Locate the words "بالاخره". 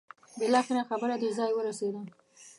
0.39-0.81